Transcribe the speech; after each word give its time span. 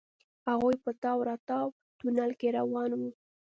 هغوئ 0.47 0.75
په 0.85 0.91
تاو 1.03 1.19
راتاو 1.29 1.67
تونل 1.99 2.31
کې 2.39 2.49
روان 2.57 2.91
وو. 2.99 3.09